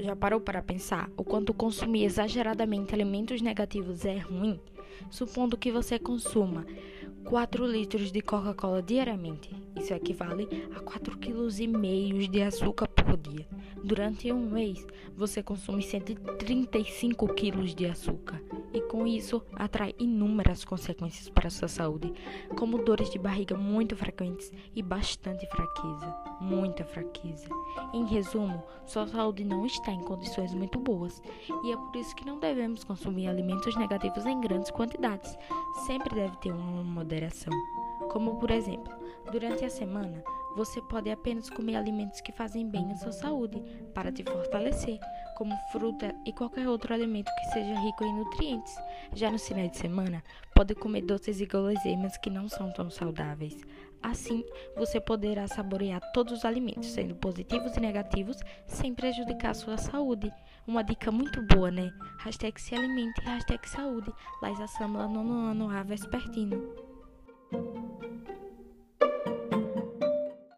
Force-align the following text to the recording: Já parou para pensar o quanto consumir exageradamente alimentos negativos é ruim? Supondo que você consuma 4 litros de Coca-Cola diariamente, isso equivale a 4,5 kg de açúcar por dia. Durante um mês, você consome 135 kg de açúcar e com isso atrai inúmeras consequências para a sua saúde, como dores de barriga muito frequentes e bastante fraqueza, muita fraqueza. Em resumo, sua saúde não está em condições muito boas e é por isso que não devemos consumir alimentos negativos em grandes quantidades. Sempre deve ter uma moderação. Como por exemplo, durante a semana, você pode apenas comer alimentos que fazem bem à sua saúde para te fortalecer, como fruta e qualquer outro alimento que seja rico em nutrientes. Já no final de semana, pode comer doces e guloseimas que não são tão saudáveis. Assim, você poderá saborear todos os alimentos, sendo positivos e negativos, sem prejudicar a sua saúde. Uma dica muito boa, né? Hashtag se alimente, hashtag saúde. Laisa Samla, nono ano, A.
Já 0.00 0.14
parou 0.14 0.40
para 0.40 0.62
pensar 0.62 1.10
o 1.16 1.24
quanto 1.24 1.52
consumir 1.52 2.04
exageradamente 2.04 2.94
alimentos 2.94 3.42
negativos 3.42 4.04
é 4.04 4.18
ruim? 4.18 4.60
Supondo 5.10 5.56
que 5.56 5.72
você 5.72 5.98
consuma 5.98 6.64
4 7.24 7.66
litros 7.66 8.12
de 8.12 8.20
Coca-Cola 8.20 8.80
diariamente, 8.80 9.50
isso 9.76 9.92
equivale 9.92 10.48
a 10.74 10.80
4,5 10.80 11.18
kg 11.18 12.28
de 12.28 12.42
açúcar 12.42 12.86
por 12.88 13.16
dia. 13.16 13.46
Durante 13.82 14.30
um 14.32 14.50
mês, 14.50 14.86
você 15.16 15.42
consome 15.42 15.82
135 15.82 17.28
kg 17.28 17.62
de 17.74 17.86
açúcar 17.86 18.42
e 18.72 18.80
com 18.82 19.06
isso 19.06 19.42
atrai 19.54 19.94
inúmeras 19.98 20.64
consequências 20.64 21.28
para 21.28 21.48
a 21.48 21.50
sua 21.50 21.68
saúde, 21.68 22.12
como 22.56 22.82
dores 22.84 23.10
de 23.10 23.18
barriga 23.18 23.56
muito 23.56 23.96
frequentes 23.96 24.52
e 24.74 24.82
bastante 24.82 25.46
fraqueza, 25.46 26.14
muita 26.40 26.84
fraqueza. 26.84 27.48
Em 27.92 28.04
resumo, 28.06 28.62
sua 28.86 29.06
saúde 29.06 29.44
não 29.44 29.64
está 29.64 29.92
em 29.92 30.00
condições 30.00 30.52
muito 30.52 30.78
boas 30.78 31.22
e 31.64 31.72
é 31.72 31.76
por 31.76 31.96
isso 31.96 32.14
que 32.14 32.26
não 32.26 32.38
devemos 32.38 32.84
consumir 32.84 33.28
alimentos 33.28 33.76
negativos 33.76 34.26
em 34.26 34.40
grandes 34.40 34.70
quantidades. 34.70 35.36
Sempre 35.86 36.14
deve 36.14 36.36
ter 36.38 36.52
uma 36.52 36.82
moderação. 36.82 37.52
Como 38.10 38.36
por 38.36 38.50
exemplo, 38.50 38.92
durante 39.30 39.64
a 39.64 39.70
semana, 39.70 40.22
você 40.58 40.82
pode 40.82 41.08
apenas 41.08 41.48
comer 41.48 41.76
alimentos 41.76 42.20
que 42.20 42.32
fazem 42.32 42.68
bem 42.68 42.90
à 42.90 42.96
sua 42.96 43.12
saúde 43.12 43.62
para 43.94 44.10
te 44.10 44.24
fortalecer, 44.24 44.98
como 45.36 45.56
fruta 45.70 46.12
e 46.26 46.32
qualquer 46.32 46.68
outro 46.68 46.92
alimento 46.92 47.30
que 47.38 47.52
seja 47.52 47.78
rico 47.78 48.02
em 48.02 48.12
nutrientes. 48.12 48.76
Já 49.14 49.30
no 49.30 49.38
final 49.38 49.68
de 49.68 49.76
semana, 49.76 50.20
pode 50.56 50.74
comer 50.74 51.02
doces 51.02 51.40
e 51.40 51.46
guloseimas 51.46 52.16
que 52.16 52.28
não 52.28 52.48
são 52.48 52.72
tão 52.72 52.90
saudáveis. 52.90 53.56
Assim, 54.02 54.44
você 54.76 55.00
poderá 55.00 55.46
saborear 55.46 56.00
todos 56.12 56.32
os 56.32 56.44
alimentos, 56.44 56.90
sendo 56.90 57.14
positivos 57.14 57.76
e 57.76 57.80
negativos, 57.80 58.36
sem 58.66 58.92
prejudicar 58.92 59.52
a 59.52 59.54
sua 59.54 59.78
saúde. 59.78 60.32
Uma 60.66 60.82
dica 60.82 61.12
muito 61.12 61.40
boa, 61.54 61.70
né? 61.70 61.92
Hashtag 62.18 62.60
se 62.60 62.74
alimente, 62.74 63.20
hashtag 63.20 63.68
saúde. 63.68 64.12
Laisa 64.42 64.66
Samla, 64.66 65.06
nono 65.06 65.50
ano, 65.50 65.70
A. 65.70 66.87